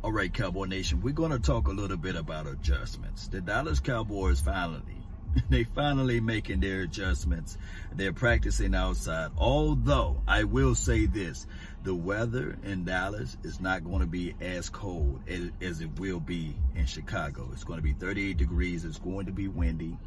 All 0.00 0.12
right, 0.12 0.32
Cowboy 0.32 0.66
Nation, 0.66 1.00
we're 1.00 1.12
going 1.12 1.32
to 1.32 1.40
talk 1.40 1.66
a 1.66 1.72
little 1.72 1.96
bit 1.96 2.14
about 2.14 2.46
adjustments. 2.46 3.26
The 3.26 3.40
Dallas 3.40 3.80
Cowboys 3.80 4.40
finally, 4.40 5.02
they 5.50 5.64
finally 5.64 6.20
making 6.20 6.60
their 6.60 6.82
adjustments. 6.82 7.58
They're 7.92 8.12
practicing 8.12 8.76
outside. 8.76 9.32
Although 9.36 10.22
I 10.28 10.44
will 10.44 10.76
say 10.76 11.06
this, 11.06 11.48
the 11.82 11.96
weather 11.96 12.56
in 12.62 12.84
Dallas 12.84 13.36
is 13.42 13.60
not 13.60 13.82
going 13.82 13.98
to 13.98 14.06
be 14.06 14.36
as 14.40 14.70
cold 14.70 15.20
as, 15.26 15.50
as 15.60 15.80
it 15.80 15.98
will 15.98 16.20
be 16.20 16.54
in 16.76 16.86
Chicago. 16.86 17.48
It's 17.52 17.64
going 17.64 17.78
to 17.78 17.82
be 17.82 17.92
38 17.92 18.36
degrees. 18.36 18.84
It's 18.84 19.00
going 19.00 19.26
to 19.26 19.32
be 19.32 19.48
windy 19.48 19.98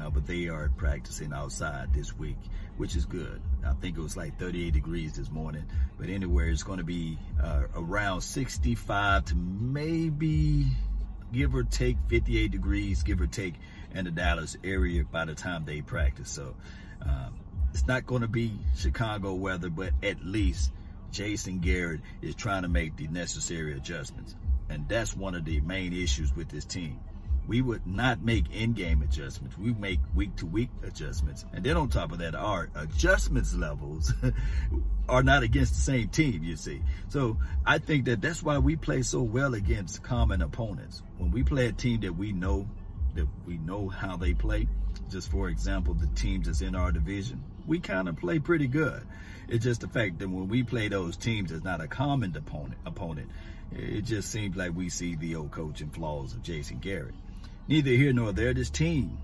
uh, 0.00 0.10
but 0.10 0.26
they 0.26 0.48
are 0.48 0.70
practicing 0.76 1.32
outside 1.32 1.92
this 1.92 2.16
week, 2.16 2.36
which 2.76 2.96
is 2.96 3.04
good. 3.04 3.40
I 3.64 3.72
think 3.74 3.96
it 3.96 4.00
was 4.00 4.16
like 4.16 4.38
38 4.38 4.72
degrees 4.72 5.14
this 5.14 5.30
morning, 5.30 5.64
but 5.98 6.08
anywhere 6.08 6.48
it's 6.48 6.62
going 6.62 6.78
to 6.78 6.84
be 6.84 7.18
uh, 7.42 7.64
around 7.74 8.22
65 8.22 9.26
to 9.26 9.34
maybe 9.36 10.66
give 11.32 11.54
or 11.54 11.64
take 11.64 11.96
58 12.08 12.50
degrees, 12.50 13.02
give 13.02 13.20
or 13.20 13.26
take 13.26 13.54
in 13.94 14.04
the 14.04 14.10
Dallas 14.10 14.56
area 14.64 15.04
by 15.04 15.24
the 15.24 15.34
time 15.34 15.64
they 15.64 15.80
practice. 15.80 16.30
So 16.30 16.54
um, 17.02 17.38
it's 17.72 17.86
not 17.86 18.06
going 18.06 18.22
to 18.22 18.28
be 18.28 18.58
Chicago 18.76 19.34
weather, 19.34 19.70
but 19.70 19.92
at 20.02 20.24
least 20.24 20.72
Jason 21.10 21.60
Garrett 21.60 22.00
is 22.22 22.34
trying 22.34 22.62
to 22.62 22.68
make 22.68 22.96
the 22.96 23.06
necessary 23.08 23.76
adjustments. 23.76 24.34
And 24.68 24.88
that's 24.88 25.16
one 25.16 25.34
of 25.34 25.44
the 25.44 25.60
main 25.60 25.92
issues 25.92 26.34
with 26.34 26.48
this 26.48 26.64
team 26.64 26.98
we 27.46 27.60
would 27.60 27.86
not 27.86 28.22
make 28.22 28.50
in-game 28.52 29.02
adjustments. 29.02 29.58
We 29.58 29.74
make 29.74 30.00
week-to-week 30.14 30.70
adjustments. 30.82 31.44
And 31.52 31.64
then 31.64 31.76
on 31.76 31.88
top 31.88 32.12
of 32.12 32.18
that, 32.18 32.34
our 32.34 32.70
adjustments 32.74 33.54
levels 33.54 34.12
are 35.08 35.22
not 35.22 35.42
against 35.42 35.74
the 35.74 35.80
same 35.80 36.08
team, 36.08 36.42
you 36.42 36.56
see. 36.56 36.82
So 37.08 37.36
I 37.66 37.78
think 37.78 38.06
that 38.06 38.22
that's 38.22 38.42
why 38.42 38.58
we 38.58 38.76
play 38.76 39.02
so 39.02 39.20
well 39.22 39.54
against 39.54 40.02
common 40.02 40.40
opponents. 40.40 41.02
When 41.18 41.30
we 41.30 41.42
play 41.42 41.66
a 41.66 41.72
team 41.72 42.00
that 42.00 42.16
we 42.16 42.32
know, 42.32 42.66
that 43.14 43.26
we 43.46 43.58
know 43.58 43.88
how 43.88 44.16
they 44.16 44.32
play, 44.32 44.66
just 45.10 45.30
for 45.30 45.48
example, 45.48 45.94
the 45.94 46.06
teams 46.08 46.46
that's 46.46 46.62
in 46.62 46.74
our 46.74 46.92
division, 46.92 47.44
we 47.66 47.78
kind 47.78 48.08
of 48.08 48.16
play 48.16 48.38
pretty 48.38 48.66
good. 48.66 49.02
It's 49.48 49.64
just 49.64 49.82
the 49.82 49.88
fact 49.88 50.18
that 50.20 50.28
when 50.28 50.48
we 50.48 50.62
play 50.62 50.88
those 50.88 51.18
teams, 51.18 51.52
it's 51.52 51.64
not 51.64 51.82
a 51.82 51.86
common 51.86 52.34
opponent. 52.34 52.80
Opponent, 52.86 53.30
it 53.72 54.02
just 54.02 54.30
seems 54.30 54.56
like 54.56 54.74
we 54.74 54.88
see 54.88 55.16
the 55.16 55.36
old 55.36 55.50
coaching 55.50 55.90
flaws 55.90 56.32
of 56.32 56.42
Jason 56.42 56.78
Garrett. 56.78 57.14
Neither 57.66 57.90
here 57.90 58.12
nor 58.12 58.32
there. 58.32 58.52
This 58.52 58.68
team, 58.68 59.16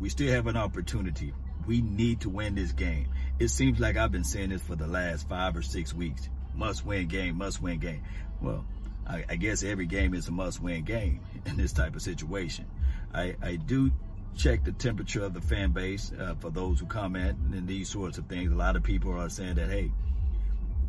we 0.00 0.08
still 0.08 0.30
have 0.32 0.46
an 0.46 0.56
opportunity. 0.56 1.34
We 1.66 1.80
need 1.82 2.20
to 2.20 2.28
win 2.28 2.54
this 2.54 2.72
game. 2.72 3.08
It 3.38 3.48
seems 3.48 3.80
like 3.80 3.96
I've 3.96 4.12
been 4.12 4.24
saying 4.24 4.50
this 4.50 4.62
for 4.62 4.76
the 4.76 4.86
last 4.86 5.28
five 5.28 5.56
or 5.56 5.62
six 5.62 5.92
weeks. 5.92 6.28
Must 6.54 6.84
win 6.84 7.08
game, 7.08 7.36
must 7.36 7.60
win 7.60 7.78
game. 7.78 8.02
Well, 8.40 8.64
I, 9.06 9.24
I 9.28 9.36
guess 9.36 9.64
every 9.64 9.86
game 9.86 10.14
is 10.14 10.28
a 10.28 10.32
must 10.32 10.62
win 10.62 10.84
game 10.84 11.20
in 11.46 11.56
this 11.56 11.72
type 11.72 11.96
of 11.96 12.02
situation. 12.02 12.66
I, 13.12 13.34
I 13.42 13.56
do 13.56 13.90
check 14.36 14.64
the 14.64 14.72
temperature 14.72 15.24
of 15.24 15.34
the 15.34 15.40
fan 15.40 15.72
base 15.72 16.12
uh, 16.12 16.34
for 16.38 16.50
those 16.50 16.78
who 16.78 16.86
comment 16.86 17.36
and 17.52 17.66
these 17.66 17.88
sorts 17.88 18.18
of 18.18 18.26
things. 18.26 18.52
A 18.52 18.54
lot 18.54 18.76
of 18.76 18.84
people 18.84 19.12
are 19.12 19.28
saying 19.28 19.56
that, 19.56 19.68
hey, 19.68 19.90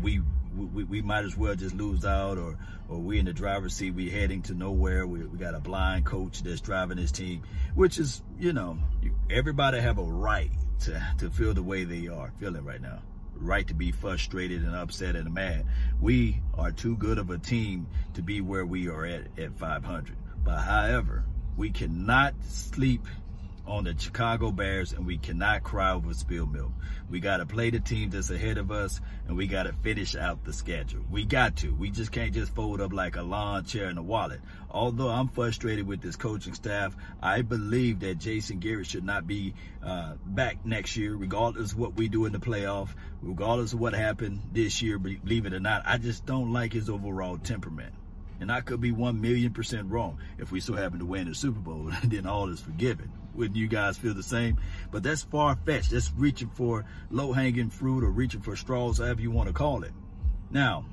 we 0.00 0.20
we, 0.56 0.84
we 0.84 1.02
might 1.02 1.24
as 1.24 1.36
well 1.36 1.54
just 1.54 1.74
lose 1.74 2.04
out 2.04 2.38
or 2.38 2.58
or 2.88 2.98
we 2.98 3.18
in 3.18 3.24
the 3.24 3.32
driver's 3.32 3.74
seat 3.74 3.92
we 3.92 4.10
heading 4.10 4.42
to 4.42 4.54
nowhere. 4.54 5.06
We, 5.06 5.24
we 5.24 5.38
got 5.38 5.54
a 5.54 5.60
blind 5.60 6.04
coach 6.04 6.42
that's 6.42 6.60
driving 6.60 6.98
this 6.98 7.12
team 7.12 7.42
which 7.74 7.98
is 7.98 8.22
you 8.38 8.52
know 8.52 8.78
everybody 9.30 9.80
have 9.80 9.98
a 9.98 10.04
right 10.04 10.50
to, 10.80 11.14
to 11.18 11.30
feel 11.30 11.54
the 11.54 11.62
way 11.62 11.84
they 11.84 12.08
are 12.08 12.32
feeling 12.38 12.64
right 12.64 12.80
now. 12.80 13.00
Right 13.34 13.66
to 13.68 13.74
be 13.74 13.90
frustrated 13.90 14.62
and 14.62 14.76
upset 14.76 15.16
and 15.16 15.32
mad. 15.34 15.66
We 16.00 16.40
are 16.54 16.70
too 16.70 16.96
good 16.96 17.18
of 17.18 17.30
a 17.30 17.38
team 17.38 17.88
to 18.14 18.22
be 18.22 18.40
where 18.40 18.64
we 18.64 18.88
are 18.88 19.04
at 19.04 19.38
at 19.38 19.58
500 19.58 20.16
but 20.44 20.58
however 20.58 21.24
we 21.56 21.70
cannot 21.70 22.34
sleep 22.48 23.06
on 23.66 23.84
the 23.84 23.94
Chicago 23.96 24.50
Bears 24.50 24.92
and 24.92 25.06
we 25.06 25.18
cannot 25.18 25.62
cry 25.62 25.92
over 25.92 26.12
spilled 26.14 26.52
milk. 26.52 26.72
We 27.08 27.20
got 27.20 27.38
to 27.38 27.46
play 27.46 27.70
the 27.70 27.80
team 27.80 28.10
that's 28.10 28.30
ahead 28.30 28.58
of 28.58 28.70
us 28.70 29.00
and 29.26 29.36
we 29.36 29.46
got 29.46 29.64
to 29.64 29.72
finish 29.72 30.16
out 30.16 30.44
the 30.44 30.52
schedule. 30.52 31.02
We 31.10 31.24
got 31.24 31.56
to. 31.56 31.74
We 31.74 31.90
just 31.90 32.12
can't 32.12 32.34
just 32.34 32.54
fold 32.54 32.80
up 32.80 32.92
like 32.92 33.16
a 33.16 33.22
lawn 33.22 33.64
chair 33.64 33.88
in 33.88 33.98
a 33.98 34.02
wallet. 34.02 34.40
Although 34.70 35.08
I'm 35.08 35.28
frustrated 35.28 35.86
with 35.86 36.00
this 36.00 36.16
coaching 36.16 36.54
staff, 36.54 36.96
I 37.22 37.42
believe 37.42 38.00
that 38.00 38.18
Jason 38.18 38.58
Garrett 38.58 38.86
should 38.86 39.04
not 39.04 39.26
be 39.26 39.54
uh, 39.82 40.14
back 40.24 40.64
next 40.64 40.96
year, 40.96 41.14
regardless 41.14 41.72
of 41.72 41.78
what 41.78 41.94
we 41.94 42.08
do 42.08 42.24
in 42.24 42.32
the 42.32 42.38
playoff, 42.38 42.88
regardless 43.20 43.72
of 43.72 43.80
what 43.80 43.94
happened 43.94 44.40
this 44.52 44.82
year, 44.82 44.98
believe 44.98 45.46
it 45.46 45.54
or 45.54 45.60
not. 45.60 45.82
I 45.86 45.98
just 45.98 46.26
don't 46.26 46.52
like 46.52 46.72
his 46.72 46.90
overall 46.90 47.38
temperament. 47.38 47.94
And 48.42 48.50
I 48.50 48.60
could 48.60 48.80
be 48.80 48.90
one 48.90 49.20
million 49.20 49.52
percent 49.52 49.88
wrong. 49.88 50.18
If 50.36 50.50
we 50.50 50.58
so 50.58 50.74
happen 50.74 50.98
to 50.98 51.06
win 51.06 51.28
the 51.28 51.34
Super 51.34 51.60
Bowl, 51.60 51.92
then 52.04 52.26
all 52.26 52.50
is 52.50 52.60
forgiven. 52.60 53.12
Wouldn't 53.36 53.56
you 53.56 53.68
guys 53.68 53.96
feel 53.96 54.14
the 54.14 54.22
same? 54.24 54.58
But 54.90 55.04
that's 55.04 55.22
far 55.22 55.56
fetched. 55.64 55.92
That's 55.92 56.12
reaching 56.16 56.50
for 56.50 56.84
low 57.08 57.32
hanging 57.32 57.70
fruit 57.70 58.02
or 58.02 58.10
reaching 58.10 58.40
for 58.40 58.56
straws, 58.56 58.98
however 58.98 59.20
you 59.22 59.30
want 59.30 59.46
to 59.46 59.54
call 59.54 59.84
it. 59.84 59.92
Now, 60.50 60.84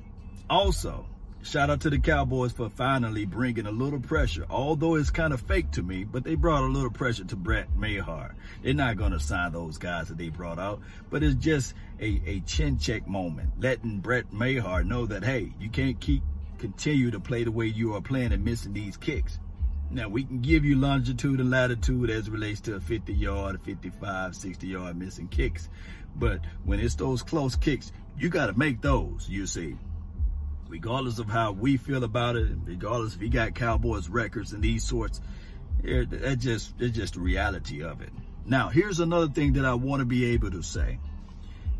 also, 0.48 1.06
shout 1.42 1.70
out 1.70 1.80
to 1.80 1.90
the 1.90 1.98
Cowboys 1.98 2.52
for 2.52 2.70
finally 2.70 3.26
bringing 3.26 3.66
a 3.66 3.72
little 3.72 3.98
pressure, 3.98 4.46
although 4.48 4.94
it's 4.94 5.10
kind 5.10 5.32
of 5.32 5.40
fake 5.40 5.72
to 5.72 5.82
me, 5.82 6.04
but 6.04 6.22
they 6.22 6.36
brought 6.36 6.62
a 6.62 6.66
little 6.66 6.90
pressure 6.90 7.24
to 7.24 7.36
Brett 7.36 7.74
Maher. 7.76 8.36
They're 8.62 8.74
not 8.74 8.96
going 8.96 9.12
to 9.12 9.20
sign 9.20 9.52
those 9.52 9.76
guys 9.76 10.06
that 10.06 10.18
they 10.18 10.28
brought 10.28 10.60
out, 10.60 10.80
but 11.10 11.24
it's 11.24 11.34
just 11.34 11.74
a, 12.00 12.22
a 12.26 12.40
chin 12.46 12.78
check 12.78 13.08
moment, 13.08 13.50
letting 13.58 13.98
Brett 13.98 14.32
Maher 14.32 14.84
know 14.84 15.04
that, 15.06 15.24
hey, 15.24 15.52
you 15.58 15.68
can't 15.68 15.98
keep 15.98 16.22
continue 16.60 17.10
to 17.10 17.18
play 17.18 17.42
the 17.42 17.50
way 17.50 17.66
you 17.66 17.94
are 17.94 18.02
playing 18.02 18.32
and 18.32 18.44
missing 18.44 18.72
these 18.72 18.96
kicks. 18.96 19.38
Now, 19.90 20.08
we 20.08 20.22
can 20.22 20.40
give 20.40 20.64
you 20.64 20.76
longitude 20.76 21.40
and 21.40 21.50
latitude 21.50 22.10
as 22.10 22.30
relates 22.30 22.60
to 22.62 22.76
a 22.76 22.80
50 22.80 23.12
yard, 23.12 23.60
55, 23.62 24.36
60 24.36 24.66
yard 24.66 24.96
missing 24.96 25.26
kicks. 25.26 25.68
But 26.14 26.40
when 26.64 26.78
it's 26.78 26.94
those 26.94 27.22
close 27.22 27.56
kicks, 27.56 27.92
you 28.16 28.28
got 28.28 28.46
to 28.46 28.52
make 28.52 28.82
those, 28.82 29.26
you 29.28 29.46
see. 29.46 29.76
Regardless 30.68 31.18
of 31.18 31.28
how 31.28 31.52
we 31.52 31.76
feel 31.76 32.04
about 32.04 32.36
it, 32.36 32.48
regardless 32.64 33.16
if 33.16 33.22
you 33.22 33.30
got 33.30 33.54
Cowboys 33.54 34.08
records 34.08 34.52
and 34.52 34.62
these 34.62 34.84
sorts, 34.84 35.20
that 35.82 36.36
just, 36.38 36.74
it's 36.78 36.96
just 36.96 37.14
the 37.14 37.20
reality 37.20 37.82
of 37.82 38.00
it. 38.02 38.10
Now, 38.44 38.68
here's 38.68 39.00
another 39.00 39.28
thing 39.28 39.54
that 39.54 39.64
I 39.64 39.74
want 39.74 40.00
to 40.00 40.06
be 40.06 40.26
able 40.26 40.50
to 40.52 40.62
say. 40.62 40.98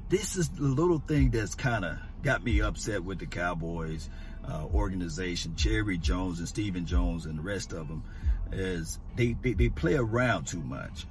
This 0.08 0.36
is 0.36 0.48
the 0.48 0.62
little 0.62 0.98
thing 0.98 1.30
that's 1.30 1.54
kind 1.54 1.84
of 1.84 1.98
got 2.22 2.44
me 2.44 2.60
upset 2.60 3.04
with 3.04 3.18
the 3.18 3.26
Cowboys 3.26 4.08
uh, 4.48 4.64
organization, 4.72 5.54
Jerry 5.56 5.98
Jones 5.98 6.38
and 6.38 6.48
Stephen 6.48 6.86
Jones 6.86 7.26
and 7.26 7.38
the 7.38 7.42
rest 7.42 7.72
of 7.72 7.88
them, 7.88 8.04
is 8.52 8.98
they, 9.16 9.36
they, 9.40 9.52
they 9.52 9.68
play 9.68 9.94
around 9.94 10.46
too 10.46 10.60
much. 10.60 11.06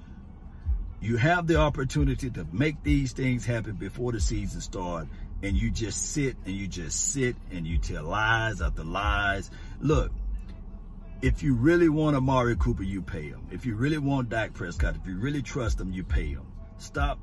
You 1.02 1.18
have 1.18 1.48
the 1.48 1.56
opportunity 1.58 2.30
to 2.32 2.46
make 2.52 2.84
these 2.84 3.14
things 3.14 3.46
happen 3.46 3.76
before 3.76 4.12
the 4.12 4.20
season 4.20 4.60
start, 4.60 5.08
and 5.42 5.56
you 5.56 5.72
just 5.72 6.12
sit 6.12 6.36
and 6.46 6.54
you 6.54 6.68
just 6.68 7.14
sit 7.14 7.36
and 7.52 7.66
you 7.66 7.78
tell 7.78 8.04
lies 8.04 8.62
after 8.62 8.84
lies. 8.84 9.50
Look, 9.80 10.12
if 11.22 11.42
you 11.42 11.56
really 11.56 11.90
want 11.90 12.18
Amari 12.18 12.58
Cooper, 12.58 12.84
you 12.84 13.02
pay 13.02 13.24
him. 13.24 13.48
If 13.52 13.66
you 13.66 13.76
really 13.76 13.98
want 13.98 14.30
Dak 14.30 14.54
Prescott, 14.54 14.96
if 14.96 15.08
you 15.08 15.18
really 15.18 15.42
trust 15.42 15.80
him, 15.80 15.94
you 15.94 16.04
pay 16.04 16.28
him. 16.28 16.46
Stop 16.78 17.20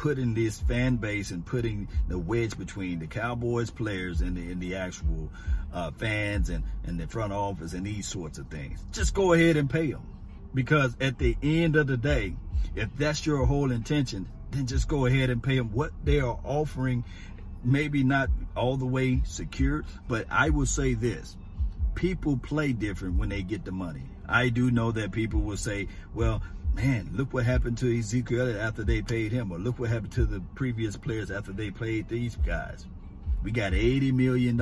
putting 0.00 0.32
this 0.32 0.58
fan 0.58 0.96
base 0.96 1.30
and 1.30 1.44
putting 1.44 1.86
the 2.08 2.18
wedge 2.18 2.56
between 2.56 2.98
the 2.98 3.06
Cowboys 3.06 3.70
players 3.70 4.22
and 4.22 4.34
the, 4.34 4.50
and 4.50 4.58
the 4.58 4.74
actual 4.74 5.30
uh, 5.74 5.90
fans 5.90 6.48
and, 6.48 6.64
and 6.86 6.98
the 6.98 7.06
front 7.06 7.34
office 7.34 7.74
and 7.74 7.84
these 7.84 8.06
sorts 8.06 8.38
of 8.38 8.46
things. 8.46 8.82
Just 8.92 9.12
go 9.12 9.34
ahead 9.34 9.58
and 9.58 9.68
pay 9.68 9.92
them. 9.92 10.00
Because 10.54 10.96
at 11.02 11.18
the 11.18 11.36
end 11.42 11.76
of 11.76 11.86
the 11.86 11.98
day, 11.98 12.34
if 12.74 12.88
that's 12.96 13.26
your 13.26 13.44
whole 13.44 13.70
intention, 13.70 14.26
then 14.52 14.66
just 14.66 14.88
go 14.88 15.04
ahead 15.04 15.28
and 15.28 15.42
pay 15.42 15.56
them 15.56 15.70
what 15.70 15.90
they 16.02 16.18
are 16.20 16.40
offering. 16.44 17.04
Maybe 17.62 18.02
not 18.02 18.30
all 18.56 18.78
the 18.78 18.86
way 18.86 19.20
secure, 19.26 19.84
but 20.08 20.24
I 20.30 20.48
will 20.48 20.64
say 20.64 20.94
this. 20.94 21.36
People 21.94 22.38
play 22.38 22.72
different 22.72 23.18
when 23.18 23.28
they 23.28 23.42
get 23.42 23.66
the 23.66 23.72
money. 23.72 24.04
I 24.26 24.48
do 24.48 24.70
know 24.70 24.92
that 24.92 25.12
people 25.12 25.40
will 25.40 25.58
say, 25.58 25.88
well, 26.14 26.40
man, 26.74 27.10
look 27.12 27.32
what 27.32 27.44
happened 27.44 27.78
to 27.78 27.98
Ezekiel 27.98 28.60
after 28.60 28.84
they 28.84 29.02
paid 29.02 29.32
him, 29.32 29.52
or 29.52 29.58
look 29.58 29.78
what 29.78 29.90
happened 29.90 30.12
to 30.12 30.24
the 30.24 30.40
previous 30.54 30.96
players 30.96 31.30
after 31.30 31.52
they 31.52 31.70
paid 31.70 32.08
these 32.08 32.36
guys. 32.36 32.86
We 33.42 33.50
got 33.50 33.72
$80 33.72 34.12
million. 34.12 34.60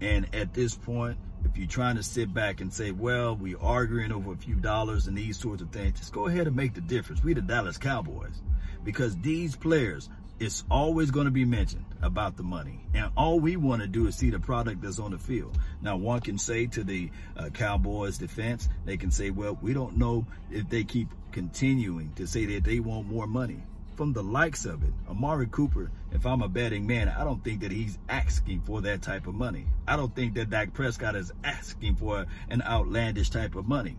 And 0.00 0.34
at 0.34 0.54
this 0.54 0.74
point, 0.74 1.18
if 1.44 1.56
you're 1.56 1.66
trying 1.66 1.96
to 1.96 2.02
sit 2.02 2.32
back 2.32 2.60
and 2.60 2.72
say, 2.72 2.90
well, 2.92 3.36
we're 3.36 3.60
arguing 3.60 4.12
over 4.12 4.32
a 4.32 4.36
few 4.36 4.54
dollars 4.54 5.06
and 5.06 5.16
these 5.16 5.38
sorts 5.38 5.62
of 5.62 5.70
things, 5.70 5.98
just 5.98 6.12
go 6.12 6.26
ahead 6.26 6.46
and 6.46 6.56
make 6.56 6.74
the 6.74 6.80
difference. 6.80 7.22
We're 7.22 7.34
the 7.34 7.42
Dallas 7.42 7.78
Cowboys. 7.78 8.42
Because 8.84 9.16
these 9.18 9.56
players, 9.56 10.08
it's 10.40 10.64
always 10.70 11.10
going 11.10 11.24
to 11.26 11.30
be 11.32 11.44
mentioned 11.44 11.84
about 12.00 12.36
the 12.36 12.42
money. 12.42 12.80
And 12.94 13.10
all 13.16 13.40
we 13.40 13.56
want 13.56 13.82
to 13.82 13.88
do 13.88 14.06
is 14.06 14.16
see 14.16 14.30
the 14.30 14.38
product 14.38 14.82
that's 14.82 14.98
on 15.00 15.10
the 15.10 15.18
field. 15.18 15.58
Now, 15.82 15.96
one 15.96 16.20
can 16.20 16.38
say 16.38 16.66
to 16.66 16.84
the 16.84 17.10
uh, 17.36 17.48
Cowboys 17.50 18.18
defense, 18.18 18.68
they 18.84 18.96
can 18.96 19.10
say, 19.10 19.30
well, 19.30 19.58
we 19.60 19.74
don't 19.74 19.96
know 19.96 20.26
if 20.50 20.68
they 20.68 20.84
keep 20.84 21.08
continuing 21.32 22.12
to 22.14 22.26
say 22.26 22.46
that 22.46 22.64
they 22.64 22.80
want 22.80 23.08
more 23.08 23.26
money. 23.26 23.62
from 23.98 24.12
the 24.12 24.22
likes 24.22 24.64
of 24.64 24.84
it. 24.84 24.92
Amari 25.10 25.48
Cooper, 25.48 25.90
if 26.12 26.24
I'm 26.24 26.40
a 26.40 26.48
betting 26.48 26.86
man, 26.86 27.08
I 27.08 27.24
don't 27.24 27.42
think 27.42 27.62
that 27.62 27.72
he's 27.72 27.98
asking 28.08 28.60
for 28.60 28.80
that 28.82 29.02
type 29.02 29.26
of 29.26 29.34
money. 29.34 29.66
I 29.88 29.96
don't 29.96 30.14
think 30.14 30.34
that 30.34 30.50
Dak 30.50 30.72
Prescott 30.72 31.16
is 31.16 31.32
asking 31.42 31.96
for 31.96 32.24
an 32.48 32.62
outlandish 32.62 33.30
type 33.30 33.56
of 33.56 33.66
money. 33.66 33.96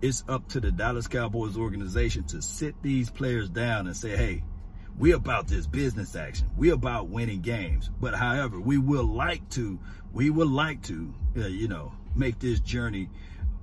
It's 0.00 0.24
up 0.28 0.48
to 0.48 0.58
the 0.58 0.72
Dallas 0.72 1.06
Cowboys 1.06 1.56
organization 1.56 2.24
to 2.24 2.42
sit 2.42 2.74
these 2.82 3.10
players 3.10 3.48
down 3.48 3.86
and 3.86 3.96
say, 3.96 4.16
hey, 4.16 4.42
we 4.98 5.12
about 5.12 5.48
this 5.48 5.66
business 5.66 6.14
action. 6.14 6.48
We 6.56 6.70
about 6.70 7.08
winning 7.08 7.40
games. 7.40 7.90
But 8.00 8.14
however, 8.14 8.60
we 8.60 8.78
will 8.78 9.04
like 9.04 9.48
to, 9.50 9.78
we 10.12 10.30
would 10.30 10.48
like 10.48 10.82
to, 10.84 11.12
uh, 11.36 11.46
you 11.46 11.68
know, 11.68 11.92
make 12.14 12.38
this 12.38 12.60
journey 12.60 13.08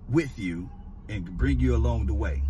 with 0.10 0.38
you 0.40 0.70
and 1.08 1.38
bring 1.38 1.60
you 1.60 1.76
along 1.76 2.08
the 2.08 2.14
way. 2.14 2.42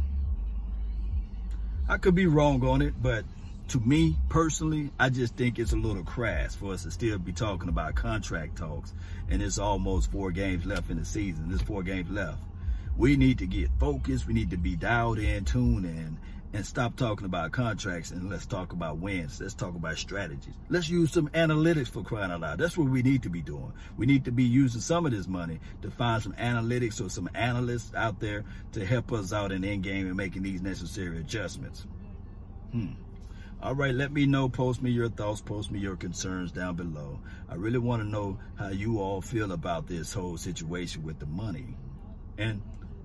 I 1.87 1.97
could 1.97 2.15
be 2.15 2.27
wrong 2.27 2.65
on 2.65 2.81
it, 2.81 2.93
but 3.01 3.25
to 3.69 3.79
me 3.79 4.15
personally, 4.29 4.91
I 4.99 5.09
just 5.09 5.35
think 5.35 5.59
it's 5.59 5.73
a 5.73 5.77
little 5.77 6.03
crass 6.03 6.55
for 6.55 6.73
us 6.73 6.83
to 6.83 6.91
still 6.91 7.17
be 7.19 7.33
talking 7.33 7.69
about 7.69 7.95
contract 7.95 8.57
talks 8.57 8.93
and 9.29 9.41
it's 9.41 9.59
almost 9.59 10.11
four 10.11 10.31
games 10.31 10.65
left 10.65 10.89
in 10.89 10.97
the 10.97 11.05
season. 11.05 11.49
There's 11.49 11.61
four 11.61 11.83
games 11.83 12.09
left. 12.09 12.39
We 12.97 13.15
need 13.15 13.37
to 13.39 13.47
get 13.47 13.69
focused. 13.79 14.27
We 14.27 14.33
need 14.33 14.49
to 14.51 14.57
be 14.57 14.75
dialed 14.75 15.19
in, 15.19 15.45
tuned 15.45 15.85
in, 15.85 16.17
and 16.51 16.65
stop 16.65 16.95
talking 16.95 17.25
about 17.25 17.51
contracts 17.51 18.11
and 18.11 18.29
let's 18.29 18.45
talk 18.45 18.73
about 18.73 18.97
wins. 18.97 19.39
Let's 19.39 19.53
talk 19.53 19.75
about 19.75 19.97
strategies. 19.97 20.53
Let's 20.69 20.89
use 20.89 21.11
some 21.11 21.27
analytics 21.29 21.89
for 21.89 22.03
crying 22.03 22.31
out 22.31 22.41
loud. 22.41 22.59
That's 22.59 22.77
what 22.77 22.89
we 22.89 23.03
need 23.03 23.23
to 23.23 23.29
be 23.29 23.41
doing. 23.41 23.71
We 23.97 24.07
need 24.07 24.25
to 24.25 24.31
be 24.31 24.43
using 24.43 24.81
some 24.81 25.05
of 25.05 25.11
this 25.11 25.27
money 25.27 25.59
to 25.83 25.91
find 25.91 26.23
some 26.23 26.33
analytics 26.33 27.05
or 27.05 27.09
some 27.09 27.29
analysts 27.35 27.93
out 27.93 28.19
there 28.19 28.45
to 28.71 28.85
help 28.85 29.11
us 29.11 29.31
out 29.31 29.51
in 29.51 29.63
end 29.63 29.83
game 29.83 30.07
and 30.07 30.17
making 30.17 30.43
these 30.43 30.61
necessary 30.61 31.19
adjustments. 31.19 31.85
Hmm. 32.71 32.93
All 33.61 33.75
right, 33.75 33.93
let 33.93 34.11
me 34.11 34.25
know. 34.25 34.47
Post 34.47 34.81
me 34.81 34.89
your 34.89 35.09
thoughts. 35.09 35.41
Post 35.41 35.69
me 35.69 35.79
your 35.79 35.97
concerns 35.97 36.51
down 36.51 36.75
below. 36.75 37.19
I 37.49 37.55
really 37.55 37.77
want 37.77 38.01
to 38.01 38.07
know 38.07 38.39
how 38.57 38.69
you 38.69 39.01
all 39.01 39.21
feel 39.21 39.51
about 39.51 39.85
this 39.85 40.13
whole 40.13 40.37
situation 40.37 41.03
with 41.03 41.19
the 41.19 41.25
money. 41.25 41.75
And 42.37 42.61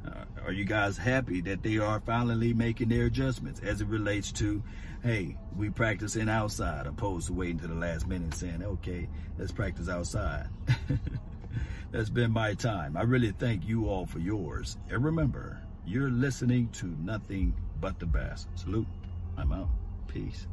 Uh, 0.06 0.24
are 0.44 0.52
you 0.52 0.64
guys 0.64 0.96
happy 0.96 1.40
that 1.42 1.62
they 1.62 1.78
are 1.78 2.00
finally 2.00 2.52
making 2.52 2.88
their 2.88 3.06
adjustments 3.06 3.60
as 3.62 3.80
it 3.80 3.86
relates 3.88 4.32
to, 4.32 4.62
hey, 5.02 5.36
we 5.56 5.70
practicing 5.70 6.28
outside 6.28 6.86
opposed 6.86 7.28
to 7.28 7.32
waiting 7.32 7.58
to 7.60 7.66
the 7.66 7.74
last 7.74 8.06
minute 8.06 8.34
saying, 8.34 8.62
okay, 8.62 9.08
let's 9.38 9.52
practice 9.52 9.88
outside. 9.88 10.48
That's 11.92 12.10
been 12.10 12.32
my 12.32 12.54
time. 12.54 12.96
I 12.96 13.02
really 13.02 13.30
thank 13.30 13.66
you 13.66 13.88
all 13.88 14.06
for 14.06 14.18
yours. 14.18 14.76
And 14.90 15.04
remember, 15.04 15.60
you're 15.86 16.10
listening 16.10 16.68
to 16.70 16.86
nothing 17.00 17.54
but 17.80 17.98
the 18.00 18.06
best. 18.06 18.48
Salute. 18.56 18.88
I'm 19.36 19.52
out. 19.52 19.68
Peace. 20.08 20.46